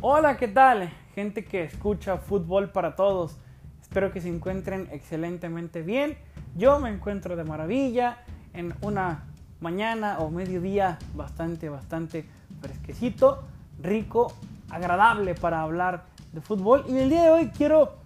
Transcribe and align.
Hola, 0.00 0.36
¿qué 0.36 0.46
tal? 0.46 0.92
Gente 1.16 1.44
que 1.44 1.64
escucha 1.64 2.18
fútbol 2.18 2.70
para 2.70 2.94
todos. 2.94 3.36
Espero 3.82 4.12
que 4.12 4.20
se 4.20 4.28
encuentren 4.28 4.88
excelentemente 4.92 5.82
bien. 5.82 6.16
Yo 6.56 6.78
me 6.78 6.88
encuentro 6.88 7.34
de 7.34 7.42
maravilla 7.42 8.18
en 8.54 8.74
una 8.82 9.24
mañana 9.58 10.20
o 10.20 10.30
mediodía 10.30 11.00
bastante, 11.16 11.68
bastante 11.68 12.24
fresquecito, 12.60 13.42
rico, 13.82 14.32
agradable 14.70 15.34
para 15.34 15.62
hablar 15.62 16.04
de 16.32 16.42
fútbol. 16.42 16.84
Y 16.88 16.96
el 16.96 17.10
día 17.10 17.24
de 17.24 17.30
hoy 17.30 17.48
quiero 17.48 17.96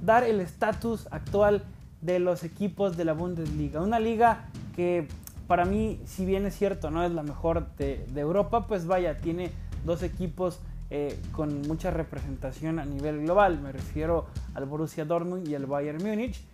dar 0.00 0.24
el 0.24 0.40
estatus 0.40 1.06
actual 1.10 1.64
de 2.00 2.18
los 2.18 2.44
equipos 2.44 2.96
de 2.96 3.04
la 3.04 3.12
Bundesliga. 3.12 3.82
Una 3.82 4.00
liga 4.00 4.46
que 4.74 5.06
para 5.46 5.66
mí, 5.66 6.00
si 6.06 6.24
bien 6.24 6.46
es 6.46 6.56
cierto, 6.56 6.90
no 6.90 7.04
es 7.04 7.12
la 7.12 7.22
mejor 7.22 7.76
de, 7.76 8.06
Europa, 8.16 8.66
pues 8.66 8.86
vaya, 8.86 9.18
tiene 9.18 9.52
dos 9.84 10.02
equipos 10.02 10.60
eh, 10.94 11.18
con 11.32 11.62
mucha 11.62 11.90
representación 11.90 12.78
a 12.78 12.84
nivel 12.84 13.22
global. 13.22 13.58
Me 13.62 13.72
refiero 13.72 14.26
al 14.52 14.66
Borussia 14.66 15.06
Dortmund 15.06 15.48
y 15.48 15.54
al 15.54 15.64
Bayern 15.64 16.04
Múnich. 16.06 16.44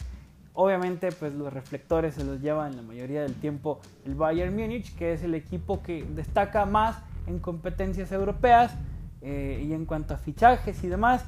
Obviamente, 0.53 1.11
pues 1.11 1.35
los 1.35 1.53
reflectores 1.53 2.15
se 2.15 2.23
los 2.23 2.41
lleva 2.41 2.69
en 2.69 2.77
la 2.77 2.83
mayoría 2.83 3.23
del 3.23 3.35
tiempo 3.35 3.81
el 4.07 4.15
Bayern 4.15 4.55
Múnich, 4.55 4.95
que 4.95 5.13
es 5.13 5.25
el 5.25 5.35
equipo 5.35 5.83
que 5.83 6.05
destaca 6.05 6.67
más 6.67 6.99
en 7.27 7.41
competencias 7.41 8.13
europeas 8.13 8.77
eh, 9.23 9.61
y 9.67 9.73
en 9.73 9.85
cuanto 9.87 10.15
a 10.15 10.19
fichajes 10.19 10.85
y 10.85 10.87
demás. 10.87 11.25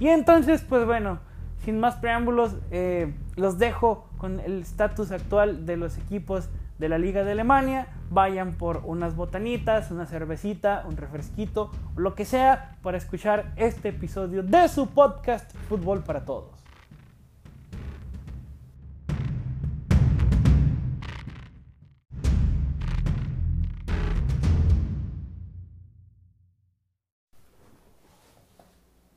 Y 0.00 0.08
entonces, 0.08 0.64
pues 0.68 0.84
bueno, 0.84 1.20
sin 1.64 1.78
más 1.78 1.94
preámbulos, 1.94 2.56
eh, 2.72 3.14
los 3.36 3.58
dejo 3.58 4.08
con 4.18 4.40
el 4.40 4.62
estatus 4.62 5.12
actual 5.12 5.64
de 5.64 5.76
los 5.76 5.96
equipos 5.96 6.48
de 6.80 6.88
la 6.88 6.98
Liga 6.98 7.22
de 7.24 7.32
Alemania. 7.32 7.88
Vayan 8.08 8.54
por 8.54 8.78
unas 8.86 9.14
botanitas, 9.14 9.90
una 9.90 10.06
cervecita, 10.06 10.84
un 10.88 10.96
refresquito, 10.96 11.70
lo 11.94 12.14
que 12.14 12.24
sea, 12.24 12.78
para 12.82 12.96
escuchar 12.96 13.52
este 13.56 13.90
episodio 13.90 14.42
de 14.42 14.66
su 14.68 14.88
podcast 14.88 15.54
Fútbol 15.68 16.02
para 16.02 16.24
Todos. 16.24 16.58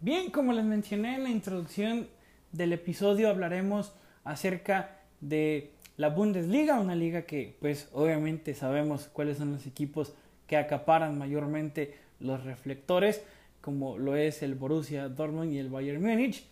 Bien, 0.02 0.32
como 0.32 0.52
les 0.52 0.66
mencioné 0.66 1.16
en 1.16 1.24
la 1.24 1.30
introducción 1.30 2.10
del 2.52 2.74
episodio, 2.74 3.30
hablaremos 3.30 3.96
acerca 4.26 5.00
de 5.22 5.74
la 5.98 6.10
Bundesliga, 6.10 6.80
una 6.80 6.96
liga 6.96 7.24
que 7.24 7.56
pues 7.60 7.90
obviamente 7.94 8.56
sabemos 8.56 9.10
cuáles 9.12 9.38
son 9.38 9.52
los 9.52 9.68
equipos 9.68 10.14
que 10.48 10.58
acaparan 10.58 11.18
mayormente 11.18 11.96
los 12.20 12.44
reflectores, 12.44 13.24
como 13.62 13.98
lo 13.98 14.16
es 14.16 14.44
el 14.44 14.56
Borussia 14.56 15.08
Dortmund 15.10 15.54
y 15.54 15.60
el 15.60 15.70
Bayern 15.70 16.02
Múnich, 16.02 16.46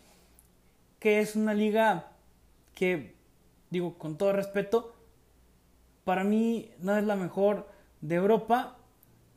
que 0.99 1.19
es 1.19 1.35
una 1.35 1.53
liga 1.53 2.11
que, 2.73 3.15
digo 3.69 3.97
con 3.97 4.17
todo 4.17 4.33
respeto, 4.33 4.95
para 6.03 6.23
mí 6.23 6.69
no 6.79 6.97
es 6.97 7.03
la 7.03 7.15
mejor 7.15 7.67
de 8.01 8.15
Europa, 8.15 8.77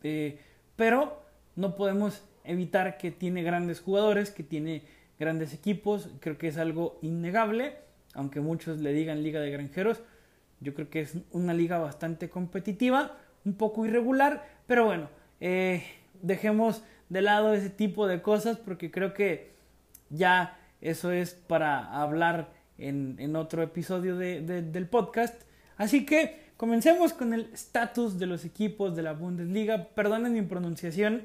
eh, 0.02 0.38
pero 0.76 1.22
no 1.56 1.74
podemos 1.74 2.22
evitar 2.44 2.98
que 2.98 3.10
tiene 3.10 3.42
grandes 3.42 3.80
jugadores, 3.80 4.30
que 4.30 4.42
tiene 4.42 4.82
grandes 5.18 5.54
equipos, 5.54 6.10
creo 6.20 6.36
que 6.38 6.48
es 6.48 6.58
algo 6.58 6.98
innegable, 7.02 7.76
aunque 8.14 8.40
muchos 8.40 8.80
le 8.80 8.92
digan 8.92 9.22
liga 9.22 9.40
de 9.40 9.50
granjeros, 9.50 10.00
yo 10.60 10.74
creo 10.74 10.88
que 10.88 11.00
es 11.00 11.16
una 11.32 11.52
liga 11.52 11.78
bastante 11.78 12.30
competitiva, 12.30 13.18
un 13.44 13.54
poco 13.54 13.84
irregular, 13.84 14.46
pero 14.66 14.86
bueno, 14.86 15.08
eh, 15.40 15.84
dejemos 16.22 16.82
de 17.08 17.22
lado 17.22 17.52
ese 17.52 17.70
tipo 17.70 18.06
de 18.06 18.22
cosas 18.22 18.56
porque 18.56 18.90
creo 18.90 19.12
que 19.12 19.52
ya 20.10 20.58
eso 20.80 21.12
es 21.12 21.34
para 21.34 22.00
hablar 22.00 22.52
en, 22.78 23.36
otro 23.36 23.62
episodio 23.62 24.16
del 24.16 24.86
podcast. 24.88 25.42
Así 25.76 26.06
que 26.06 26.52
comencemos 26.56 27.12
con 27.12 27.34
el 27.34 27.50
estatus 27.52 28.18
de 28.18 28.26
los 28.26 28.44
equipos 28.44 28.96
de 28.96 29.02
la 29.02 29.12
Bundesliga. 29.12 29.88
Perdonen 29.88 30.32
mi 30.32 30.42
pronunciación, 30.42 31.24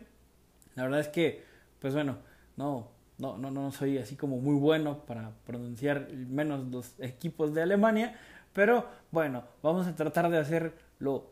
la 0.76 0.84
verdad 0.84 1.00
es 1.02 1.08
que, 1.08 1.44
pues 1.80 1.94
bueno, 1.94 2.18
no, 2.58 2.90
no, 3.20 3.38
no, 3.38 3.52
no 3.52 3.72
soy 3.72 3.98
así 3.98 4.16
como 4.16 4.38
muy 4.38 4.56
bueno 4.56 5.06
para 5.06 5.32
pronunciar 5.46 6.10
menos 6.12 6.68
los 6.72 7.00
equipos 7.00 7.54
de 7.54 7.62
Alemania, 7.62 8.16
pero 8.54 8.86
bueno, 9.12 9.44
vamos 9.62 9.88
a 9.88 9.96
tratar 9.96 10.30
de 10.30 10.38
hacer 10.38 10.74
lo 11.00 11.32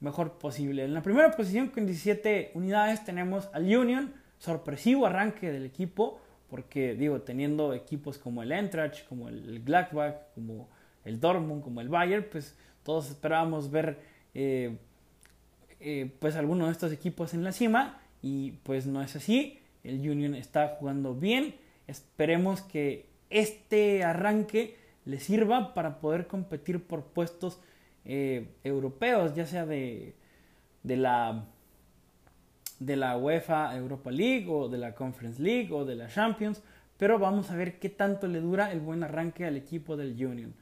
mejor 0.00 0.38
posible. 0.38 0.84
En 0.84 0.94
la 0.94 1.02
primera 1.02 1.30
posición 1.32 1.68
con 1.68 1.86
17 1.86 2.52
unidades 2.54 3.04
tenemos 3.04 3.48
al 3.52 3.64
Union, 3.64 4.12
sorpresivo 4.38 5.06
arranque 5.06 5.52
del 5.52 5.66
equipo, 5.66 6.20
porque 6.48 6.94
digo, 6.94 7.20
teniendo 7.20 7.74
equipos 7.74 8.18
como 8.18 8.42
el 8.42 8.52
Eintracht, 8.52 9.06
como 9.06 9.28
el 9.28 9.62
Gladbach, 9.62 10.16
como 10.34 10.68
el 11.04 11.20
Dortmund, 11.20 11.62
como 11.62 11.80
el 11.80 11.88
Bayern, 11.88 12.26
pues 12.30 12.56
todos 12.82 13.10
esperábamos 13.10 13.70
ver 13.70 14.00
eh, 14.34 14.78
eh, 15.78 16.10
pues 16.18 16.36
alguno 16.36 16.66
de 16.66 16.72
estos 16.72 16.92
equipos 16.92 17.34
en 17.34 17.44
la 17.44 17.52
cima 17.52 18.00
y 18.22 18.52
pues 18.62 18.86
no 18.86 19.02
es 19.02 19.14
así. 19.16 19.59
El 19.84 19.98
Union 20.08 20.34
está 20.34 20.76
jugando 20.78 21.14
bien. 21.14 21.54
Esperemos 21.86 22.62
que 22.62 23.06
este 23.30 24.04
arranque 24.04 24.76
le 25.04 25.18
sirva 25.20 25.74
para 25.74 26.00
poder 26.00 26.26
competir 26.26 26.84
por 26.84 27.04
puestos 27.04 27.60
eh, 28.04 28.48
europeos, 28.64 29.34
ya 29.34 29.46
sea 29.46 29.66
de, 29.66 30.14
de, 30.82 30.96
la, 30.96 31.44
de 32.78 32.96
la 32.96 33.16
UEFA 33.16 33.76
Europa 33.76 34.10
League 34.10 34.46
o 34.48 34.68
de 34.68 34.78
la 34.78 34.94
Conference 34.94 35.42
League 35.42 35.72
o 35.72 35.84
de 35.84 35.96
la 35.96 36.08
Champions. 36.08 36.62
Pero 36.96 37.18
vamos 37.18 37.50
a 37.50 37.56
ver 37.56 37.78
qué 37.78 37.88
tanto 37.88 38.28
le 38.28 38.40
dura 38.40 38.72
el 38.72 38.80
buen 38.80 39.02
arranque 39.02 39.46
al 39.46 39.56
equipo 39.56 39.96
del 39.96 40.12
Union. 40.24 40.54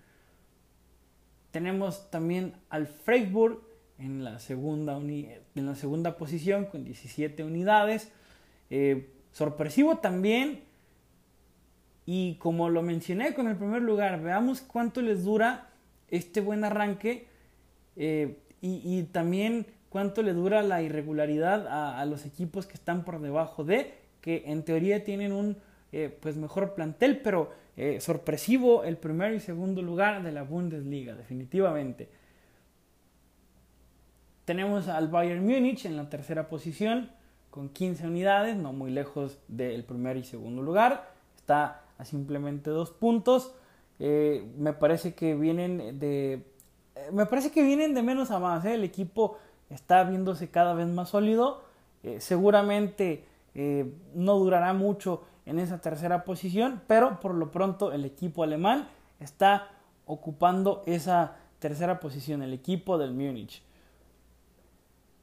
Tenemos 1.51 2.11
también 2.11 2.55
al 2.69 2.87
Freiburg 2.87 3.61
en 3.99 4.23
la 4.23 4.39
segunda, 4.39 4.97
en 4.97 5.67
la 5.67 5.75
segunda 5.75 6.17
posición 6.17 6.67
con 6.67 6.85
17 6.85 7.43
unidades. 7.43 8.13
Eh, 8.71 9.11
sorpresivo 9.33 9.99
también. 9.99 10.65
Y 12.07 12.37
como 12.37 12.71
lo 12.71 12.83
mencioné 12.83 13.35
con 13.35 13.49
el 13.49 13.57
primer 13.57 13.83
lugar, 13.83 14.23
veamos 14.23 14.61
cuánto 14.63 15.03
les 15.03 15.25
dura 15.25 15.69
este 16.11 16.41
buen 16.41 16.65
arranque 16.65 17.27
eh, 17.97 18.39
y, 18.63 19.03
también 19.05 19.67
cuánto 19.91 20.23
le 20.23 20.33
dura 20.33 20.63
la 20.63 20.81
irregularidad 20.81 21.67
a, 21.69 22.05
los 22.07 22.25
equipos 22.25 22.67
que 22.67 22.75
están 22.75 23.05
por 23.05 23.21
debajo 23.21 23.63
de, 23.63 23.95
que 24.23 24.45
en 24.47 24.63
teoría 24.63 25.05
tienen 25.05 25.33
un 25.33 25.59
eh, 25.93 26.17
pues 26.21 26.37
mejor 26.37 26.75
plantel, 26.75 27.21
pero 27.21 27.53
sorpresivo 28.01 28.83
el 28.83 28.97
primer 28.97 29.35
y 29.35 29.41
segundo 29.41 29.83
lugar 29.83 30.25
de 30.25 30.33
la 30.33 30.43
Bundesliga, 30.43 31.15
definitivamente. 31.15 32.09
Tenemos 34.45 34.89
al 34.89 35.07
Bayern 35.07 35.45
Múnich 35.47 35.85
en 35.85 35.97
la 35.97 36.09
tercera 36.09 36.49
posición 36.49 37.11
con 37.59 37.71
15 37.71 38.07
unidades, 38.07 38.57
no 38.57 38.73
muy 38.73 38.93
lejos 38.93 39.37
del 39.49 39.83
primer 39.83 40.17
y 40.17 40.23
segundo 40.23 40.63
lugar. 40.63 41.11
Está 41.35 41.81
a 41.99 42.05
simplemente 42.05 42.71
dos 42.71 42.93
puntos. 42.93 43.53
Eh, 43.99 44.49
me 44.57 44.73
parece 44.75 45.15
que 45.15 45.35
vienen 45.35 45.99
de. 45.99 46.35
Eh, 46.95 47.11
me 47.13 47.27
parece 47.27 47.51
que 47.51 47.65
vienen 47.65 47.95
de 47.95 48.03
menos 48.05 48.31
a 48.31 48.39
más. 48.39 48.65
¿eh? 48.65 48.75
El 48.75 48.85
equipo 48.85 49.39
está 49.71 50.05
viéndose 50.05 50.51
cada 50.51 50.73
vez 50.73 50.87
más 50.87 51.09
sólido. 51.09 51.65
seguramente 52.19 53.25
no 54.15 54.39
durará 54.39 54.73
mucho 54.73 55.25
en 55.45 55.59
esa 55.59 55.81
tercera 55.81 56.23
posición, 56.23 56.81
pero 56.87 57.19
por 57.19 57.35
lo 57.35 57.51
pronto 57.51 57.91
el 57.91 58.05
equipo 58.05 58.45
alemán 58.45 58.87
está 59.19 59.73
ocupando 60.07 60.85
esa 60.87 61.35
tercera 61.59 61.99
posición, 61.99 62.43
el 62.43 62.53
equipo 62.53 62.99
del 62.99 63.15
Múnich. 63.15 63.65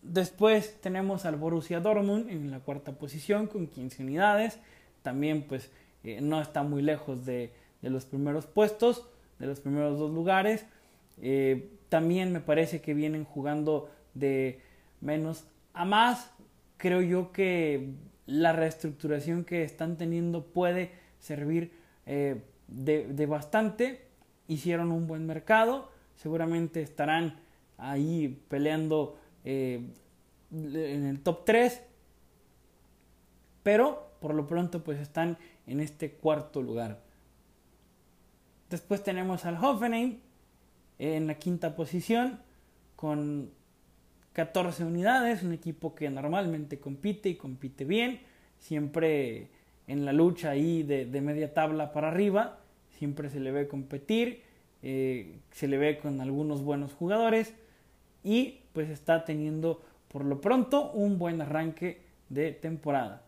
Después 0.08 0.80
tenemos 0.82 1.26
al 1.26 1.36
Borussia 1.36 1.80
Dortmund 1.80 2.30
en 2.30 2.52
la 2.52 2.60
cuarta 2.60 2.92
posición 2.92 3.48
con 3.48 3.66
15 3.66 4.04
unidades. 4.04 4.60
También 5.02 5.42
pues 5.48 5.72
eh, 6.04 6.20
no 6.22 6.40
está 6.42 6.62
muy 6.62 6.84
lejos 6.84 7.26
de, 7.26 7.52
los 7.82 8.06
primeros 8.06 8.46
puestos, 8.46 9.08
de 9.40 9.48
los 9.48 9.60
primeros 9.60 9.98
dos 9.98 10.12
lugares. 10.12 10.68
Eh, 11.22 11.72
también 11.90 12.32
me 12.32 12.40
parece 12.40 12.82
que 12.82 12.94
vienen 12.94 13.26
jugando 13.26 13.90
de 14.14 14.62
menos 15.02 15.48
a 15.74 15.86
más. 15.86 16.32
Creo 16.78 17.02
yo 17.02 17.32
que 17.32 17.90
la 18.28 18.54
reestructuración 18.54 19.44
que 19.44 19.64
están 19.64 19.98
teniendo 19.98 20.46
puede 20.46 20.92
servir 21.18 21.72
eh, 22.06 22.44
de, 22.68 23.08
de 23.08 23.26
bastante. 23.26 24.06
Hicieron 24.48 24.92
un 24.92 25.08
buen 25.08 25.26
mercado. 25.26 25.90
Seguramente 26.16 26.84
estarán 26.84 27.40
ahí 27.78 28.40
peleando 28.50 29.18
eh, 29.46 29.82
en 30.52 31.06
el 31.06 31.22
top 31.22 31.46
3, 31.46 31.82
pero 33.64 34.12
por 34.20 34.34
lo 34.34 34.48
pronto 34.48 34.84
pues 34.84 35.00
están 35.00 35.38
en 35.68 35.80
este 35.80 36.12
cuarto 36.12 36.62
lugar. 36.62 37.02
Después 38.70 39.04
tenemos 39.04 39.46
al 39.46 39.64
Hoffenheim 39.64 40.20
en 41.00 41.28
la 41.28 41.36
quinta 41.36 41.76
posición 41.76 42.40
con 42.96 43.52
14 44.34 44.84
unidades, 44.84 45.44
un 45.44 45.54
equipo 45.54 45.96
que 45.96 46.10
normalmente 46.10 46.80
compite 46.80 47.30
y 47.30 47.36
compite 47.36 47.86
bien. 47.86 48.22
siempre 48.58 49.50
en 49.88 50.06
la 50.06 50.14
lucha 50.14 50.50
ahí 50.50 50.82
de, 50.82 51.06
media 51.22 51.54
tabla 51.54 51.92
para 51.94 52.08
arriba, 52.08 52.60
siempre 52.98 53.30
se 53.30 53.40
le 53.40 53.52
ve 53.52 53.68
competir, 53.68 54.42
eh, 54.82 55.38
se 55.52 55.68
le 55.68 55.78
ve 55.78 56.00
con 56.00 56.22
algunos 56.22 56.64
buenos 56.64 56.94
jugadores 56.94 57.54
y 58.24 58.62
pues 58.76 58.92
está 58.92 59.26
teniendo 59.26 59.82
por 60.10 60.24
lo 60.24 60.40
pronto 60.42 60.92
un 60.92 61.18
buen 61.18 61.42
arranque 61.42 62.04
de 62.30 62.52
temporada. 62.52 63.24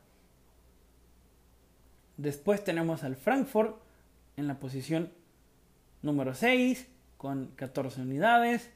Después 2.17 2.63
tenemos 2.63 3.03
al 3.03 3.15
Frankfurt 3.15 3.77
en 4.35 4.47
la 4.47 4.59
posición 4.59 5.11
número 6.01 6.35
6 6.35 6.88
con 7.17 7.47
14 7.55 8.01
unidades. 8.01 8.69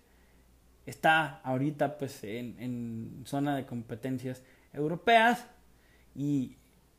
Está 0.85 1.41
ahorita 1.41 1.97
pues 1.97 2.23
en, 2.23 3.21
zona 3.25 3.55
de 3.55 3.65
competencias 3.65 4.41
europeas 4.73 5.45
y 6.15 6.55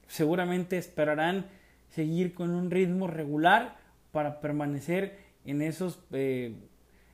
seguramente 0.07 0.77
esperarán 0.79 1.47
seguir 1.89 2.35
con 2.35 2.51
un 2.51 2.71
ritmo 2.71 3.07
regular 3.07 3.77
para 4.13 4.41
permanecer 4.41 5.19
en 5.45 5.63
esos, 5.63 5.99
eh, 6.13 6.55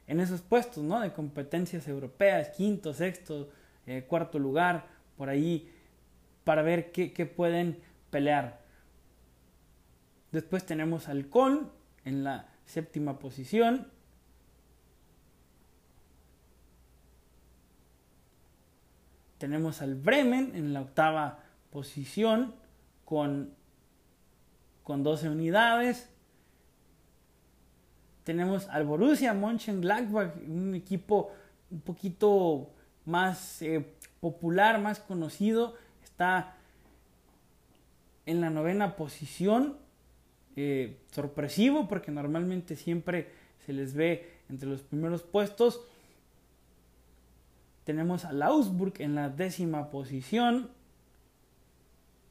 en 0.08 0.20
esos 0.20 0.40
puestos 0.40 0.82
¿no? 0.82 1.00
de 1.00 1.12
competencias 1.12 1.87
europeas, 1.87 2.49
quinto, 2.49 2.94
sexto, 2.94 3.50
eh, 3.87 4.05
cuarto 4.08 4.38
lugar, 4.38 4.87
por 5.16 5.28
ahí, 5.28 5.70
para 6.44 6.62
ver 6.62 6.90
qué, 6.90 7.12
qué 7.12 7.26
pueden 7.26 7.78
pelear. 8.10 8.62
Después 10.32 10.64
tenemos 10.64 11.08
al 11.08 11.28
Con 11.28 11.70
en 12.06 12.25
la 12.25 12.49
séptima 12.64 13.19
posición. 13.19 13.87
Tenemos 19.37 19.82
al 19.82 19.94
Bremen 19.94 20.52
en 20.54 20.72
la 20.72 20.81
octava 20.81 21.44
posición 21.70 22.54
con, 23.04 23.54
con 24.82 25.02
12 25.02 25.28
unidades. 25.28 26.11
Tenemos 28.28 28.69
al 28.69 28.84
Borussia 28.84 29.32
Mönchengladbach, 29.32 30.36
un 30.46 30.75
equipo 30.75 31.32
un 31.70 31.80
poquito 31.80 32.69
más 33.06 33.62
eh, 33.62 33.94
popular, 34.20 34.78
más 34.82 35.00
conocido. 35.00 35.76
Está 36.04 36.54
en 38.26 38.42
la 38.42 38.50
novena 38.50 38.96
posición. 38.96 39.78
Eh, 40.56 40.98
sorpresivo 41.10 41.88
porque 41.88 42.10
normalmente 42.10 42.76
siempre 42.76 43.30
se 43.64 43.72
les 43.72 43.94
ve 43.94 44.30
entre 44.50 44.69
los 44.69 44.82
primeros 44.82 45.22
puestos. 45.22 45.80
Tenemos 47.84 48.26
al 48.26 48.42
Augsburg 48.42 48.92
en 48.98 49.14
la 49.14 49.30
décima 49.30 49.88
posición 49.88 50.69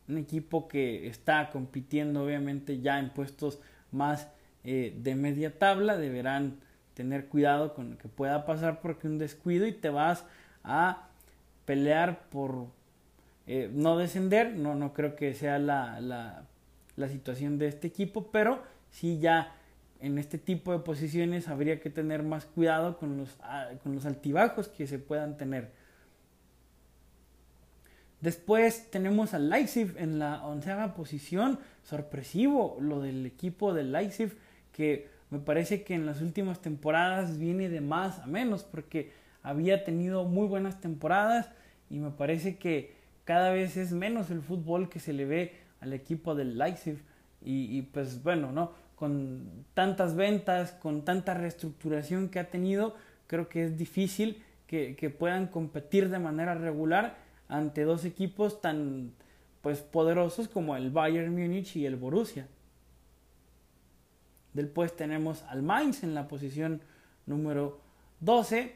un 0.08 0.20
equipo 0.20 0.68
que 0.68 1.08
está 1.08 1.50
compitiendo 1.50 2.24
obviamente 2.24 2.82
ya 2.82 3.00
en 3.00 3.10
puestos 3.10 3.60
más 3.92 4.28
eh, 4.70 4.94
de 4.98 5.16
media 5.16 5.58
tabla, 5.58 5.96
deberán 5.96 6.58
tener 6.94 7.28
cuidado 7.28 7.74
con 7.74 7.92
lo 7.92 7.98
que 7.98 8.10
pueda 8.10 8.46
pasar 8.46 8.82
porque 8.82 9.08
un 9.08 9.18
descuido 9.18 9.66
y 9.66 9.72
te 9.72 9.90
vas 9.90 10.26
a 10.62 11.08
pelear 11.64 12.28
por 12.30 12.68
eh, 13.46 13.72
no 13.74 13.98
descender, 13.98 14.58
no, 14.58 14.76
no 14.76 14.94
creo 14.94 15.16
que 15.16 15.34
sea 15.36 15.58
la, 15.58 16.02
la, 16.02 16.44
la 16.98 17.08
situación 17.08 17.58
de 17.58 17.68
este 17.70 17.88
equipo, 17.88 18.30
pero 18.30 18.62
sí 18.92 19.20
ya 19.20 19.56
en 20.02 20.18
este 20.18 20.38
tipo 20.38 20.74
de 20.74 20.80
posiciones 20.80 21.48
habría 21.48 21.80
que 21.80 21.90
tener 21.90 22.22
más 22.24 22.44
cuidado 22.44 22.98
con 22.98 23.16
los, 23.16 23.38
con 23.84 23.96
los 23.96 24.06
altibajos 24.06 24.68
que 24.68 24.86
se 24.86 25.00
puedan 25.00 25.38
tener. 25.38 25.72
Después 28.20 28.92
tenemos 28.92 29.34
al 29.34 29.50
Leipzig 29.50 29.96
en 29.98 30.20
la 30.20 30.46
onceava 30.46 30.94
posición. 30.94 31.58
Sorpresivo 31.84 32.78
lo 32.82 33.00
del 33.00 33.26
equipo 33.26 33.74
del 33.74 33.94
Leipzig 33.94 34.36
que 34.78 35.10
me 35.32 35.40
parece 35.40 35.82
que 35.84 35.96
en 35.96 36.06
las 36.06 36.22
últimas 36.22 36.62
temporadas 36.62 37.40
viene 37.40 37.68
de 37.68 37.82
más 37.82 38.20
a 38.20 38.28
menos 38.28 38.64
porque 38.64 39.12
había 39.42 39.84
tenido 39.84 40.24
muy 40.24 40.48
buenas 40.48 40.80
temporadas 40.80 41.50
y 41.90 41.98
me 41.98 42.12
parece 42.12 42.58
que 42.58 42.94
cada 43.26 43.52
vez 43.52 43.76
es 43.76 43.92
menos 43.92 44.30
el 44.30 44.42
fútbol 44.42 44.88
que 44.88 45.00
se 45.00 45.14
le 45.14 45.26
ve 45.26 45.54
al 45.82 45.94
equipo 45.94 46.36
del 46.36 46.60
Leipzig 46.60 47.00
y, 47.44 47.82
pues 47.82 48.24
bueno, 48.24 48.52
¿no? 48.52 48.72
Con 48.96 49.66
tantas 49.74 50.16
ventas, 50.16 50.74
con 50.74 51.04
tanta 51.06 51.34
reestructuración 51.34 52.30
que 52.30 52.40
ha 52.40 52.50
tenido, 52.50 52.96
creo 53.28 53.48
que 53.48 53.64
es 53.64 53.78
difícil 53.78 54.44
que, 54.68 55.16
puedan 55.18 55.48
competir 55.48 56.10
de 56.10 56.20
manera 56.20 56.56
regular 56.56 57.18
ante 57.48 57.84
dos 57.84 58.06
equipos 58.06 58.62
tan 58.62 59.14
pues 59.62 59.80
poderosos 59.80 60.48
como 60.48 60.76
el 60.76 60.92
Bayern 60.92 61.32
Múnich 61.32 61.78
y 61.78 61.86
el 61.86 61.96
Borussia. 61.96 62.48
Después 64.58 64.96
tenemos 64.96 65.44
al 65.44 65.62
Mainz 65.62 66.04
en 66.04 66.16
la 66.16 66.28
posición 66.28 66.82
número 67.28 67.80
12. 68.22 68.76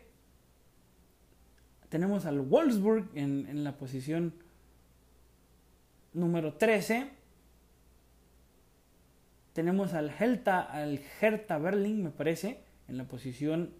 Tenemos 1.89 2.28
al 2.28 2.39
Wolfsburg 2.39 3.10
en, 3.16 3.48
en 3.48 3.63
la 3.63 3.78
posición 3.78 4.36
número 6.13 6.54
13. 6.54 7.10
Tenemos 9.54 9.94
al 9.94 10.10
al 10.12 11.01
Hertha 11.19 11.57
Berlin, 11.57 12.04
me 12.04 12.12
parece, 12.12 12.63
en 12.88 12.98
la 12.98 13.06
posición 13.06 13.74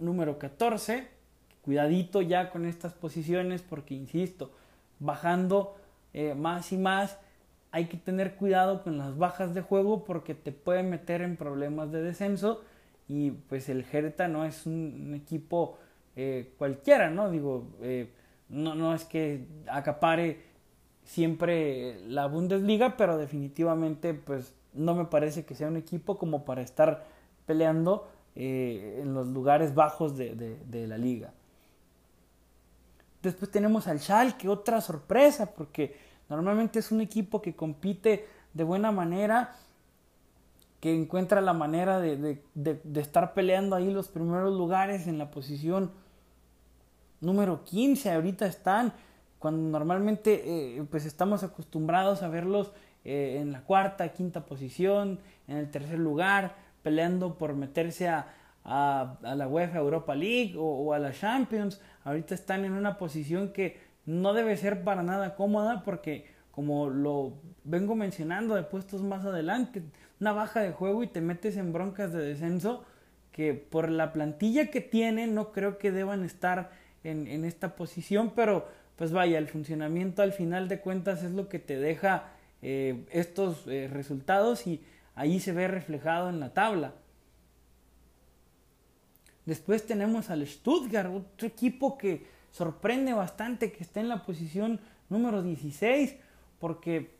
número 0.00 0.38
14 0.38 1.16
cuidadito 1.62 2.22
ya 2.22 2.50
con 2.50 2.66
estas 2.66 2.92
posiciones 2.92 3.62
porque, 3.62 3.94
insisto, 3.94 4.52
bajando 4.98 5.76
eh, 6.12 6.34
más 6.34 6.72
y 6.72 6.78
más, 6.78 7.18
hay 7.76 7.88
que 7.88 7.98
tener 7.98 8.36
cuidado 8.36 8.82
con 8.82 8.96
las 8.96 9.18
bajas 9.18 9.52
de 9.52 9.60
juego 9.60 10.02
porque 10.04 10.34
te 10.34 10.50
puede 10.50 10.82
meter 10.82 11.20
en 11.20 11.36
problemas 11.36 11.92
de 11.92 12.00
descenso 12.00 12.62
y 13.06 13.32
pues 13.32 13.68
el 13.68 13.84
Hertha 13.92 14.28
no 14.28 14.46
es 14.46 14.64
un, 14.64 15.12
equipo 15.14 15.76
eh, 16.16 16.54
cualquiera, 16.56 17.10
¿no? 17.10 17.30
Digo, 17.30 17.68
eh, 17.82 18.10
no, 18.48 18.74
no 18.74 18.94
es 18.94 19.04
que 19.04 19.46
acapare 19.70 20.40
siempre 21.04 22.00
la 22.08 22.26
Bundesliga, 22.28 22.96
pero 22.96 23.18
definitivamente 23.18 24.14
pues 24.14 24.54
no 24.72 24.94
me 24.94 25.04
parece 25.04 25.44
que 25.44 25.54
sea 25.54 25.68
un 25.68 25.76
equipo 25.76 26.16
como 26.16 26.46
para 26.46 26.62
estar 26.62 27.04
peleando 27.44 28.08
en 28.36 29.12
los 29.12 29.26
lugares 29.28 29.74
bajos 29.74 30.16
de 30.16 30.86
la 30.88 30.96
liga. 30.96 31.34
Después 33.22 33.50
tenemos 33.50 33.86
al 33.86 34.00
Schalke, 34.00 34.48
otra 34.48 34.80
sorpresa, 34.80 35.52
porque 35.52 36.05
normalmente 36.28 36.78
es 36.78 36.90
un 36.92 37.00
equipo 37.00 37.42
que 37.42 37.54
compite 37.54 38.26
de 38.54 38.64
buena 38.64 38.92
manera, 38.92 39.54
que 40.80 40.94
encuentra 40.94 41.40
la 41.40 41.52
manera 41.52 42.00
de, 42.00 42.42
estar 42.94 43.34
peleando 43.34 43.76
ahí 43.76 43.90
los 43.90 44.08
primeros 44.08 44.56
lugares 44.56 45.06
en 45.06 45.18
la 45.18 45.30
posición 45.30 45.90
número 47.20 47.64
15. 47.64 48.12
Ahorita 48.12 48.46
están, 48.46 48.92
cuando 49.38 49.78
normalmente 49.78 50.78
eh, 50.78 50.84
pues 50.90 51.06
estamos 51.06 51.42
acostumbrados 51.42 52.22
a 52.22 52.28
verlos 52.28 52.72
eh, 53.04 53.38
en 53.40 53.52
la 53.52 53.62
cuarta, 53.62 54.12
quinta 54.12 54.44
posición, 54.46 55.20
en 55.48 55.56
el 55.58 55.70
tercer 55.70 55.98
lugar, 55.98 56.56
peleando 56.82 57.36
por 57.36 57.54
meterse 57.54 58.08
a, 58.08 58.26
a, 58.66 59.34
la 59.36 59.46
UEFA 59.46 59.78
Europa 59.78 60.14
League 60.14 60.54
o, 60.58 60.92
a 60.92 60.98
la 60.98 61.12
Champions. 61.12 61.80
Ahorita 62.04 62.34
están 62.34 62.64
en 62.64 62.72
una 62.72 62.98
posición 62.98 63.52
que 63.52 63.80
no 64.06 64.32
debe 64.32 64.56
ser 64.56 64.82
para 64.84 65.02
nada 65.02 65.34
cómoda 65.34 65.82
porque 65.84 66.26
como 66.50 66.88
lo 66.88 67.34
vengo 67.64 67.94
mencionando 67.94 68.54
de 68.54 68.62
puestos 68.62 69.02
más 69.02 69.26
adelante, 69.26 69.82
una 70.20 70.32
baja 70.32 70.60
de 70.60 70.72
juego 70.72 71.02
y 71.02 71.08
te 71.08 71.20
metes 71.20 71.56
en 71.58 71.72
broncas 71.72 72.12
de 72.12 72.22
descenso 72.22 72.84
que 73.32 73.52
por 73.52 73.90
la 73.90 74.12
plantilla 74.12 74.70
que 74.70 74.80
tienen 74.80 75.34
no 75.34 75.52
creo 75.52 75.76
que 75.76 75.92
deban 75.92 76.24
estar 76.24 76.70
en, 77.04 77.26
en 77.26 77.44
esta 77.44 77.76
posición, 77.76 78.32
pero 78.34 78.66
pues 78.96 79.12
vaya, 79.12 79.36
el 79.36 79.48
funcionamiento 79.48 80.22
al 80.22 80.32
final 80.32 80.68
de 80.68 80.80
cuentas 80.80 81.22
es 81.22 81.32
lo 81.32 81.48
que 81.48 81.58
te 81.58 81.78
deja 81.78 82.30
eh, 82.62 83.04
estos 83.10 83.66
eh, 83.66 83.88
resultados 83.92 84.66
y 84.66 84.82
ahí 85.14 85.38
se 85.38 85.52
ve 85.52 85.68
reflejado 85.68 86.30
en 86.30 86.40
la 86.40 86.54
tabla. 86.54 86.94
Después 89.44 89.86
tenemos 89.86 90.30
al 90.30 90.46
Stuttgart, 90.46 91.10
otro 91.12 91.46
equipo 91.46 91.98
que 91.98 92.26
sorprende 92.56 93.12
bastante 93.12 93.70
que 93.70 93.82
esté 93.82 94.00
en 94.00 94.08
la 94.08 94.22
posición 94.22 94.80
número 95.10 95.42
16, 95.42 96.16
porque 96.58 97.14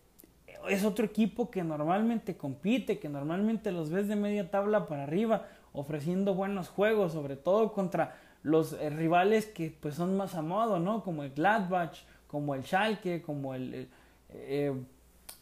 es 0.71 0.83
otro 0.83 1.05
equipo 1.05 1.51
que 1.51 1.63
normalmente 1.63 2.39
compite, 2.39 2.99
que 2.99 3.11
normalmente 3.11 3.71
los 3.71 3.91
ves 3.91 4.09
de 4.09 4.17
media 4.17 4.51
tabla 4.51 4.87
para 4.87 5.03
arriba, 5.03 5.47
ofreciendo 5.75 6.35
buenos 6.35 6.71
juegos, 6.71 7.13
sobre 7.13 7.37
todo 7.37 7.75
contra 7.75 8.17
los 8.43 8.73
eh, 8.73 8.89
rivales 8.89 9.45
que 9.45 9.77
pues 9.79 9.97
son 9.97 10.17
más 10.17 10.35
a 10.37 10.41
modo, 10.41 10.79
¿no? 10.81 11.05
Como 11.05 11.23
el 11.23 11.33
Gladbach, 11.33 11.99
como 12.27 12.55
el 12.55 12.65
Schalke, 12.65 13.21
como 13.21 13.55
el, 13.55 13.91
eh, 14.31 14.73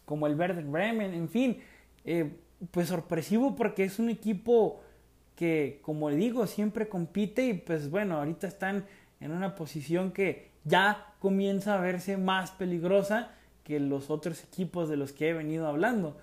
como 0.04 0.26
el 0.26 0.34
Werder 0.34 0.64
Bremen, 0.64 1.14
en 1.14 1.28
fin, 1.28 1.60
eh, 2.04 2.32
pues 2.72 2.88
sorpresivo 2.88 3.54
porque 3.54 3.84
es 3.84 4.00
un 4.00 4.10
equipo 4.10 4.80
que, 5.36 5.78
como 5.82 6.10
digo, 6.10 6.48
siempre 6.48 6.88
compite 6.88 7.46
y 7.46 7.54
pues 7.54 7.90
bueno, 7.90 8.18
ahorita 8.18 8.48
están 8.48 8.86
en 9.24 9.32
una 9.32 9.54
posición 9.54 10.12
que 10.12 10.50
ya 10.64 11.14
comienza 11.18 11.74
a 11.74 11.80
verse 11.80 12.18
más 12.18 12.50
peligrosa 12.50 13.30
que 13.64 13.80
los 13.80 14.10
otros 14.10 14.44
equipos 14.44 14.90
de 14.90 14.98
los 14.98 15.12
que 15.12 15.30
he 15.30 15.32
venido 15.32 15.66
hablando. 15.66 16.18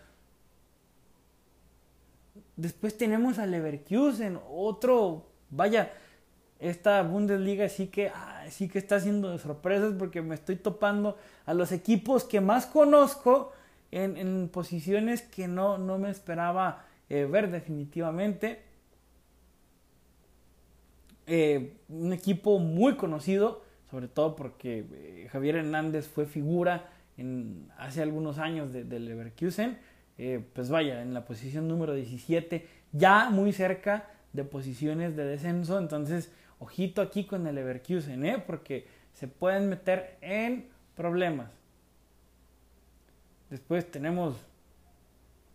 Después 2.55 2.95
tenemos 2.95 3.39
al 3.39 3.49
Leverkusen, 3.49 4.39
otro, 4.47 5.25
vaya, 5.49 5.91
esta 6.59 7.01
Bundesliga 7.01 7.69
sí 7.69 7.87
que, 7.87 8.11
sí 8.51 8.69
que 8.69 8.77
está 8.77 8.97
haciendo 8.97 9.35
sorpresas 9.39 9.95
porque 9.97 10.21
me 10.21 10.35
estoy 10.35 10.57
topando 10.57 11.17
a 11.47 11.55
los 11.55 11.71
equipos 11.71 12.23
que 12.23 12.39
más 12.39 12.67
conozco 12.67 13.51
en, 13.89 14.47
posiciones 14.49 15.23
que 15.23 15.47
no, 15.47 15.79
no 15.79 15.97
me 15.97 16.11
esperaba 16.11 16.85
eh, 17.09 17.25
ver 17.25 17.49
definitivamente. 17.49 18.70
Eh, 21.33 21.77
un 21.87 22.11
equipo 22.11 22.59
muy 22.59 22.95
conocido, 22.95 23.63
sobre 23.89 24.09
todo 24.09 24.35
porque 24.35 24.85
eh, 24.91 25.29
Javier 25.31 25.55
Hernández 25.55 26.09
fue 26.09 26.25
figura 26.25 26.89
hace 27.77 28.01
algunos 28.01 28.37
años 28.37 28.73
del 28.73 28.89
de 28.89 28.99
Leverkusen. 28.99 29.77
pues 30.53 30.69
vaya, 30.69 31.01
en 31.01 31.13
la 31.13 31.23
posición 31.23 31.69
número 31.69 31.93
17, 31.93 32.67
ya 32.91 33.29
muy 33.29 33.53
cerca 33.53 34.09
de 34.33 34.43
posiciones 34.43 35.15
de 35.15 35.23
descenso. 35.23 35.79
Entonces, 35.79 36.33
ojito 36.59 37.01
aquí 37.01 37.23
con 37.23 37.47
el 37.47 37.55
Leverkusen, 37.55 38.25
¿eh? 38.25 38.43
porque 38.45 38.87
se 39.13 39.29
pueden 39.29 39.69
meter 39.69 40.17
en 40.19 40.67
problemas. 40.97 41.49
Después 43.49 43.89
tenemos 43.89 44.35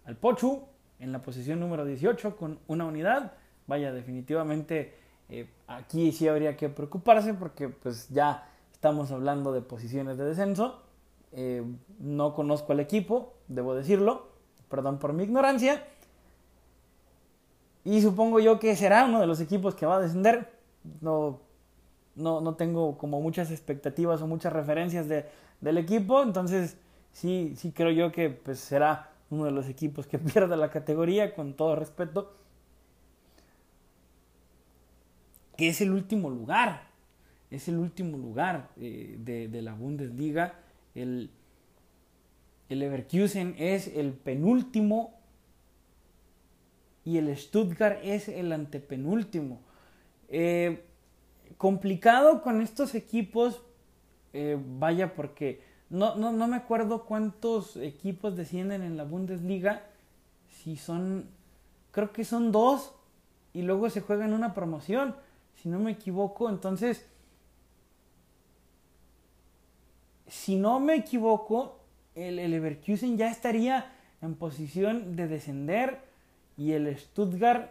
al 0.07 0.17
Pochu 0.17 0.63
en 1.01 1.13
la 1.13 1.21
posición 1.21 1.61
número 1.61 1.85
18 1.85 2.35
con 2.35 2.61
una 2.67 2.87
unidad. 2.87 3.35
Vaya, 3.67 3.93
definitivamente 3.93 5.05
eh, 5.29 5.49
aquí 5.67 6.13
sí 6.13 6.29
habría 6.29 6.57
que 6.57 6.69
preocuparse 6.69 7.35
porque 7.35 7.69
pues 7.69 8.09
ya 8.09 8.49
estamos 8.73 9.11
hablando 9.11 9.53
de 9.53 9.61
posiciones 9.61 10.19
de 10.19 10.25
descenso. 10.25 10.83
Eh, 11.33 11.65
no 11.99 12.35
conozco 12.35 12.73
al 12.73 12.81
equipo, 12.81 13.35
debo 13.49 13.75
decirlo, 13.75 14.29
perdón 14.69 14.99
por 14.99 15.13
mi 15.13 15.25
ignorancia. 15.25 15.85
Y 17.85 18.03
supongo 18.03 18.41
yo 18.41 18.59
que 18.59 18.75
será 18.77 19.05
uno 19.05 19.21
de 19.21 19.27
los 19.27 19.41
equipos 19.41 19.75
que 19.75 19.87
va 19.87 19.97
a 19.97 20.01
descender. 20.01 20.53
No, 21.01 21.41
no, 22.15 22.41
no 22.41 22.55
tengo 22.55 22.99
como 22.99 23.21
muchas 23.21 23.51
expectativas 23.51 24.23
o 24.23 24.27
muchas 24.27 24.53
referencias 24.53 25.09
de, 25.09 25.27
del 25.61 25.79
equipo. 25.79 26.23
Entonces, 26.23 26.77
sí, 27.13 27.55
sí 27.57 27.73
creo 27.73 27.91
yo 27.91 28.13
que 28.13 28.31
pues, 28.31 28.59
será 28.59 29.11
uno 29.31 29.45
de 29.45 29.51
los 29.51 29.69
equipos 29.69 30.07
que 30.07 30.19
pierda 30.19 30.57
la 30.57 30.71
categoría, 30.71 31.35
con 31.35 31.55
todo 31.55 31.77
respeto. 31.77 32.33
Que 35.57 35.69
es 35.69 35.81
el 35.81 35.93
último 35.93 36.31
lugar. 36.31 36.87
Es 37.51 37.69
el 37.69 37.79
último 37.79 38.19
lugar 38.19 38.71
eh, 38.77 39.17
de, 39.19 39.49
de, 39.49 39.63
la 39.63 39.75
Bundesliga. 39.75 40.55
El, 40.95 41.31
el 42.69 42.79
Leverkusen 42.81 43.55
es 43.59 43.89
el 43.89 44.13
penúltimo 44.13 45.15
y 47.05 47.19
el 47.19 47.35
Stuttgart 47.37 48.01
es 48.03 48.29
el 48.29 48.53
antepenúltimo. 48.53 49.61
Eh, 50.29 50.85
complicado 51.57 52.43
con 52.43 52.61
estos 52.61 52.95
equipos, 52.97 53.63
eh, 54.33 54.59
vaya 54.79 55.15
porque 55.15 55.63
no, 55.89 56.17
no, 56.17 56.33
no 56.33 56.49
me 56.49 56.57
acuerdo 56.57 57.05
cuántos 57.05 57.77
equipos 57.77 58.37
descienden 58.37 58.83
en 58.83 58.97
la 58.97 59.05
Bundesliga, 59.05 59.85
si 60.51 60.77
son, 60.77 61.29
creo 61.93 62.13
que 62.13 62.25
son 62.25 62.51
dos 62.51 62.93
y 63.55 63.63
luego 63.63 63.89
se 63.89 64.01
juega 64.01 64.25
en 64.25 64.33
una 64.33 64.53
promoción, 64.53 65.15
si 65.57 65.69
no 65.69 65.79
me 65.79 65.93
equivoco, 65.93 66.49
entonces, 66.49 67.07
si 70.27 70.57
no 70.57 70.81
me 70.81 70.95
equivoco, 70.95 71.81
el, 72.15 72.39
el 72.39 72.51
Leverkusen 72.51 73.17
ya 73.17 73.31
estaría 73.31 73.93
en 74.23 74.35
posición 74.35 75.17
de 75.17 75.29
descender 75.29 76.01
y 76.57 76.73
el 76.73 76.97
Stuttgart. 76.99 77.71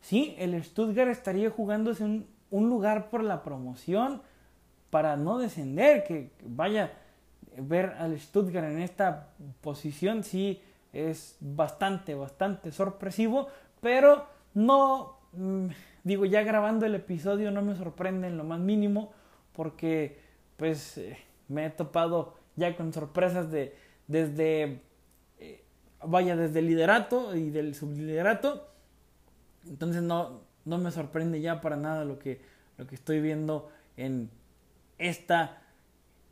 Sí, 0.00 0.34
el 0.38 0.62
Stuttgart 0.62 1.10
estaría 1.10 1.50
jugándose 1.50 2.04
un, 2.04 2.26
un 2.50 2.68
lugar 2.68 3.10
por 3.10 3.24
la 3.24 3.42
promoción 3.42 4.22
para 4.90 5.16
no 5.16 5.38
descender. 5.38 6.04
Que 6.04 6.30
vaya, 6.44 6.92
ver 7.56 7.94
al 7.98 8.18
Stuttgart 8.18 8.66
en 8.66 8.80
esta 8.80 9.30
posición 9.60 10.22
sí 10.22 10.60
es 10.92 11.36
bastante, 11.40 12.14
bastante 12.14 12.70
sorpresivo, 12.70 13.48
pero 13.84 14.26
no, 14.54 15.18
mm, 15.34 15.66
digo, 16.04 16.24
ya 16.24 16.42
grabando 16.42 16.86
el 16.86 16.94
episodio 16.94 17.50
no 17.50 17.60
me 17.60 17.76
sorprende 17.76 18.28
en 18.28 18.38
lo 18.38 18.44
más 18.44 18.58
mínimo 18.58 19.12
porque 19.52 20.18
pues 20.56 20.96
eh, 20.96 21.18
me 21.48 21.66
he 21.66 21.70
topado 21.70 22.34
ya 22.56 22.78
con 22.78 22.94
sorpresas 22.94 23.50
de 23.50 23.76
desde, 24.06 24.80
eh, 25.38 25.64
vaya, 26.02 26.34
desde 26.34 26.60
el 26.60 26.66
liderato 26.66 27.36
y 27.36 27.50
del 27.50 27.74
subliderato. 27.74 28.70
Entonces 29.66 30.02
no, 30.02 30.40
no 30.64 30.78
me 30.78 30.90
sorprende 30.90 31.42
ya 31.42 31.60
para 31.60 31.76
nada 31.76 32.06
lo 32.06 32.18
que, 32.18 32.40
lo 32.78 32.86
que 32.86 32.94
estoy 32.94 33.20
viendo 33.20 33.70
en 33.98 34.30
esta 34.96 35.62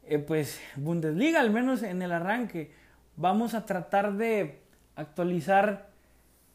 eh, 0.05 0.19
pues 0.19 0.59
Bundesliga, 0.77 1.41
al 1.41 1.51
menos 1.51 1.83
en 1.83 2.01
el 2.01 2.13
arranque. 2.13 2.73
Vamos 3.17 3.53
a 3.53 3.67
tratar 3.67 4.15
de 4.17 4.63
actualizar, 4.97 5.92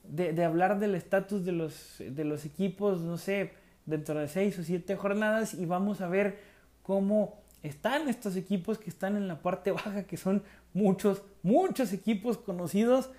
de, 0.09 0.43
hablar 0.43 0.79
del 0.79 0.95
estatus 0.95 1.45
de 1.45 1.51
los, 1.51 1.97
de 1.99 2.23
los 2.23 2.45
equipos, 2.45 3.01
no 3.01 3.17
sé, 3.17 3.53
dentro 3.85 4.19
de 4.19 4.27
seis 4.27 4.57
o 4.59 4.63
siete 4.63 4.95
jornadas 4.95 5.53
y 5.53 5.65
vamos 5.65 6.01
a 6.01 6.07
ver 6.07 6.39
cómo 6.83 7.41
están 7.63 8.07
estos 8.07 8.35
equipos 8.35 8.77
que 8.77 8.89
están 8.89 9.15
en 9.15 9.27
la 9.27 9.41
parte 9.41 9.71
baja, 9.71 10.03
que 10.03 10.17
son 10.17 10.43
muchos, 10.73 11.23
muchos 11.43 11.93
equipos 11.93 12.37
conocidos. 12.37 13.09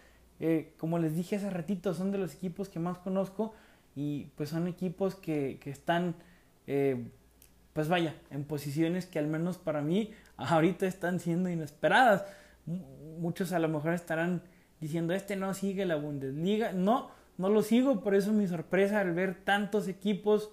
Eh, 0.41 0.75
como 0.79 0.99
les 0.99 1.17
dije 1.17 1.37
hace 1.37 1.51
ratito, 1.51 1.95
son 1.95 2.13
de 2.13 2.19
los 2.19 2.35
equipos 2.35 2.69
que 2.69 2.79
más 2.79 2.99
conozco 2.99 3.55
y 3.97 4.27
pues 4.37 4.51
son 4.51 4.69
equipos 4.69 5.17
que, 5.17 5.59
que 5.61 5.71
están, 5.71 6.15
eh, 6.67 7.09
pues 7.73 7.89
vaya, 7.89 8.15
en 8.31 8.45
posiciones 8.45 9.07
que 9.07 9.19
al 9.19 9.27
menos 9.27 9.59
para 9.59 9.83
mí 9.83 10.13
ahorita 10.37 10.87
están 10.87 11.19
siendo 11.21 11.49
inesperadas. 11.49 12.25
muchos 13.19 13.53
a 13.53 13.59
lo 13.59 13.69
mejor 13.69 13.95
estarán 13.95 14.43
diciendo, 14.81 15.15
este 15.15 15.37
no 15.37 15.55
sigue 15.55 15.87
la 15.87 15.97
Bundesliga. 15.97 16.73
No, 16.73 17.11
no 17.37 17.49
lo 17.49 17.63
sigo, 17.63 18.01
por 18.01 18.15
eso 18.15 18.33
mi 18.33 18.47
sorpresa 18.47 19.01
al 19.01 19.13
ver 19.13 19.35
tantos 19.45 19.89
equipos 19.89 20.51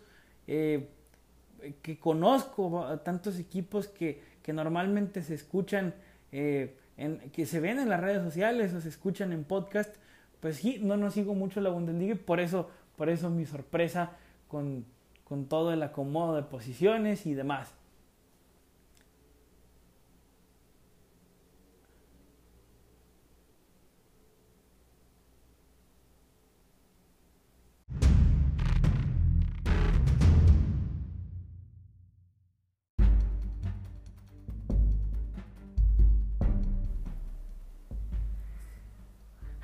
eh, 0.48 0.89
que 1.82 2.00
conozco, 2.00 3.00
tantos 3.03 3.39
equipos 3.39 3.88
que, 3.88 4.22
que 4.44 4.53
normalmente 4.53 5.22
se 5.24 5.34
escuchan, 5.34 5.96
eh, 6.32 6.77
en, 6.98 7.20
que 7.32 7.46
se 7.46 7.60
ven 7.60 7.79
en 7.79 7.89
las 7.89 8.00
redes 8.00 8.24
sociales 8.24 8.74
o 8.74 8.82
se 8.82 8.89
escuchan 8.89 9.34
en 9.34 9.44
podcast, 9.44 9.96
pues 10.39 10.58
sí, 10.58 10.79
no, 10.82 10.98
no 10.98 11.10
sigo 11.10 11.34
mucho 11.34 11.62
la 11.62 11.70
Bundesliga 11.70 12.13
y 12.13 12.17
por 12.17 12.39
eso, 12.39 12.70
por 12.96 13.10
eso 13.10 13.29
mi 13.29 13.46
sorpresa 13.46 14.12
con, 14.48 14.86
con 15.24 15.46
todo 15.48 15.74
el 15.74 15.82
acomodo 15.82 16.36
de 16.36 16.44
posiciones 16.44 17.25
y 17.25 17.34
demás. 17.34 17.74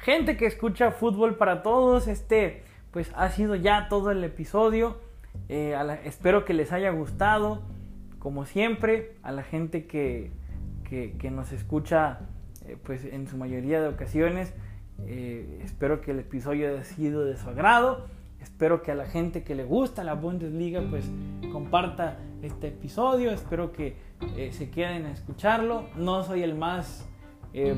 Gente 0.01 0.35
que 0.35 0.45
escucha 0.45 0.91
fútbol 0.91 1.35
para 1.37 1.63
todos. 1.63 2.07
Este, 2.07 2.63
pues 2.91 3.11
ha 3.15 3.29
sido 3.29 3.55
ya 3.55 3.87
todo 3.89 4.11
el 4.11 4.23
episodio. 4.23 4.97
Eh, 5.49 5.75
espero 6.03 6.45
que 6.45 6.53
les 6.53 6.71
haya 6.71 6.91
gustado. 6.91 7.61
Como 8.19 8.45
siempre, 8.45 9.15
a 9.23 9.31
la 9.31 9.43
gente 9.43 9.87
que, 9.87 10.31
que, 10.89 11.31
nos 11.31 11.51
escucha, 11.53 12.19
eh, 12.67 12.77
pues 12.83 13.05
en 13.05 13.27
su 13.27 13.37
mayoría 13.37 13.81
de 13.81 13.87
ocasiones, 13.87 14.53
eh, 15.05 15.61
espero 15.63 16.01
que 16.01 16.11
el 16.11 16.19
episodio 16.19 16.69
haya 16.69 16.83
sido 16.83 17.25
de 17.25 17.37
su 17.37 17.49
agrado. 17.49 18.07
Espero 18.39 18.81
que 18.81 18.91
a 18.91 18.95
la 18.95 19.05
gente 19.05 19.43
que 19.43 19.55
le 19.55 19.63
gusta 19.63 20.03
la 20.03 20.15
Bundesliga, 20.15 20.81
pues 20.89 21.09
comparta 21.51 22.17
este 22.41 22.67
episodio. 22.67 23.31
Espero 23.31 23.71
que 23.71 23.95
se 24.51 24.69
queden 24.69 25.05
a 25.05 25.11
escucharlo. 25.11 25.85
No 25.95 26.23
soy 26.23 26.43
el 26.43 26.55
más 26.55 27.07
eh, 27.53 27.75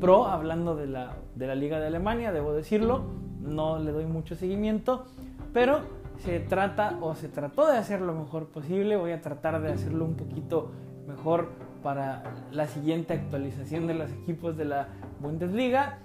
pro, 0.00 0.26
hablando 0.26 0.76
de 0.76 0.86
la, 0.86 1.16
de 1.34 1.46
la 1.46 1.54
Liga 1.54 1.80
de 1.80 1.86
Alemania, 1.86 2.32
debo 2.32 2.52
decirlo, 2.52 3.04
no 3.40 3.78
le 3.78 3.92
doy 3.92 4.06
mucho 4.06 4.34
seguimiento, 4.34 5.06
pero 5.52 5.80
se 6.18 6.40
trata 6.40 6.98
o 7.00 7.14
se 7.14 7.28
trató 7.28 7.66
de 7.66 7.78
hacer 7.78 8.00
lo 8.00 8.14
mejor 8.14 8.46
posible, 8.46 8.96
voy 8.96 9.12
a 9.12 9.20
tratar 9.20 9.60
de 9.60 9.72
hacerlo 9.72 10.04
un 10.04 10.14
poquito 10.14 10.70
mejor 11.06 11.50
para 11.82 12.22
la 12.50 12.66
siguiente 12.66 13.14
actualización 13.14 13.86
de 13.86 13.94
los 13.94 14.10
equipos 14.10 14.56
de 14.56 14.64
la 14.64 14.88
Bundesliga. 15.20 15.98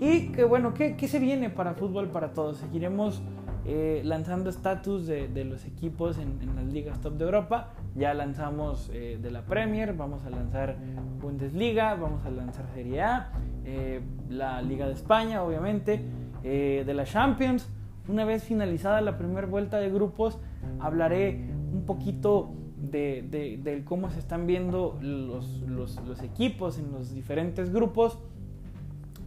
Y 0.00 0.28
que 0.28 0.44
bueno, 0.44 0.74
¿qué, 0.74 0.96
qué 0.96 1.08
se 1.08 1.18
viene 1.18 1.50
para 1.50 1.74
fútbol 1.74 2.08
para 2.08 2.32
todos? 2.32 2.58
Seguiremos 2.58 3.22
eh, 3.70 4.00
lanzando 4.02 4.48
estatus 4.48 5.06
de, 5.06 5.44
los 5.44 5.66
equipos 5.66 6.16
en, 6.16 6.38
las 6.56 6.64
ligas 6.64 7.00
top 7.02 7.18
de 7.18 7.24
Europa. 7.26 7.74
Ya 7.98 8.14
lanzamos 8.14 8.90
eh, 8.92 9.18
de 9.20 9.30
la 9.30 9.42
Premier, 9.42 9.92
vamos 9.92 10.24
a 10.24 10.30
lanzar 10.30 10.76
Bundesliga, 11.20 11.94
vamos 11.94 12.24
a 12.24 12.30
lanzar 12.30 12.66
Serie 12.72 13.02
A, 13.02 13.32
eh, 13.64 14.00
la 14.28 14.62
Liga 14.62 14.86
de 14.86 14.94
España, 14.94 15.42
obviamente, 15.42 16.04
de 16.42 16.94
la 16.94 17.04
Champions. 17.04 17.68
Una 18.08 18.24
vez 18.24 18.44
finalizada 18.44 19.00
la 19.00 19.18
primera 19.18 19.46
vuelta 19.46 19.78
de 19.78 19.90
grupos, 19.90 20.38
hablaré 20.78 21.50
un 21.72 21.84
poquito 21.84 22.54
de, 22.76 23.82
cómo 23.84 24.08
se 24.10 24.20
están 24.20 24.46
viendo 24.46 24.96
los, 25.02 25.60
los 25.62 26.22
equipos 26.22 26.78
en 26.78 26.92
los 26.92 27.12
diferentes 27.12 27.72
grupos. 27.72 28.18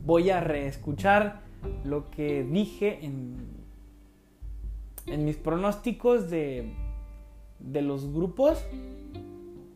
Voy 0.06 0.30
a 0.30 0.40
reescuchar 0.40 1.42
lo 1.84 2.10
que 2.10 2.44
dije 2.44 3.06
en 3.06 3.62
en 5.08 5.26
mis 5.26 5.38
pronósticos 5.38 6.30
de, 6.30 6.74
de 7.64 7.82
los 7.82 8.12
grupos 8.12 8.64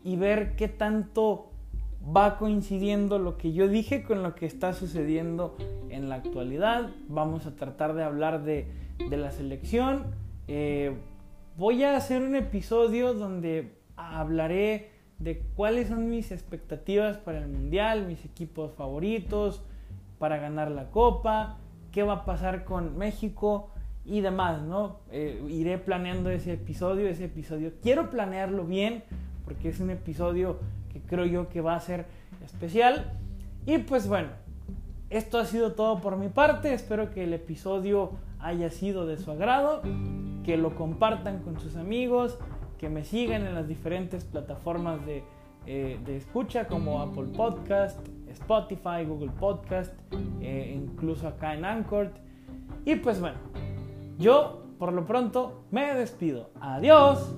y 0.04 0.16
ver 0.18 0.56
qué 0.56 0.68
tanto 0.68 1.52
va 2.16 2.38
coincidiendo 2.38 3.18
lo 3.18 3.38
que 3.38 3.54
yo 3.54 3.68
dije 3.68 4.04
con 4.04 4.22
lo 4.22 4.36
que 4.36 4.46
está 4.46 4.74
sucediendo 4.74 5.56
en 5.90 6.10
la 6.10 6.16
actualidad. 6.16 6.92
Vamos 7.08 7.46
a 7.48 7.56
tratar 7.56 7.96
de 7.96 8.04
hablar 8.04 8.44
de, 8.44 8.68
de 9.10 9.18
la 9.18 9.32
selección. 9.32 10.06
Eh, 10.48 10.96
voy 11.58 11.84
a 11.84 11.96
hacer 11.96 12.22
un 12.22 12.36
episodio 12.36 13.14
donde 13.14 13.74
hablaré 13.96 14.92
de 15.20 15.40
cuáles 15.56 15.88
son 15.88 16.10
mis 16.10 16.32
expectativas 16.32 17.18
para 17.18 17.40
el 17.40 17.48
Mundial, 17.48 18.06
mis 18.06 18.24
equipos 18.26 18.74
favoritos 18.74 19.64
para 20.20 20.38
ganar 20.38 20.72
la 20.72 20.92
Copa, 20.92 21.58
qué 21.92 22.04
va 22.04 22.14
a 22.14 22.26
pasar 22.26 22.66
con 22.66 22.98
México 22.98 23.70
y 24.06 24.22
demás, 24.22 24.62
¿no? 24.62 25.00
Eh, 25.12 25.44
iré 25.50 25.78
planeando 25.78 26.30
ese 26.30 26.54
episodio, 26.54 27.08
ese 27.08 27.26
episodio. 27.26 27.72
Quiero 27.82 28.10
planearlo 28.10 28.66
bien 28.66 29.04
porque 29.46 29.70
es 29.70 29.80
un 29.80 29.90
episodio 29.90 30.60
que 30.92 31.02
creo 31.02 31.26
yo 31.26 31.50
que 31.50 31.62
va 31.62 31.76
a 31.76 31.80
ser 31.80 32.06
especial. 32.44 33.12
Y 33.66 33.80
pues 33.80 34.08
bueno, 34.08 34.30
esto 35.10 35.40
ha 35.40 35.46
sido 35.46 35.74
todo 35.74 36.02
por 36.02 36.18
mi 36.18 36.30
parte. 36.30 36.74
Espero 36.74 37.12
que 37.12 37.24
el 37.24 37.34
episodio 37.34 38.12
haya 38.40 38.70
sido 38.70 39.08
de 39.08 39.18
su 39.18 39.32
agrado, 39.32 39.82
que 40.44 40.58
lo 40.58 40.76
compartan 40.76 41.40
con 41.40 41.60
sus 41.60 41.76
amigos, 41.76 42.38
que 42.78 42.90
me 42.90 43.04
sigan 43.04 43.46
en 43.46 43.56
las 43.56 43.68
diferentes 43.68 44.24
plataformas 44.24 45.04
de, 45.06 45.24
eh, 45.66 46.00
escucha 46.08 46.68
como 46.68 47.02
Apple 47.02 47.32
Podcast, 47.36 48.00
Spotify, 48.28 49.04
Google 49.08 49.32
Podcast, 49.32 49.94
eh, 50.42 50.74
incluso 50.76 51.28
acá 51.28 51.56
en 51.56 51.66
Anchor. 51.66 52.12
Y 52.86 52.96
pues 52.96 53.20
bueno, 53.20 53.38
yo, 54.18 54.64
por 54.80 54.94
lo 54.94 55.06
pronto, 55.06 55.66
me 55.72 55.94
despido. 55.96 56.50
Adiós. 56.60 57.34